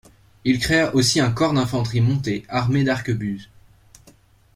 [0.45, 3.51] Il créa aussi un corps d'infanterie montée, armé d'arquebuses.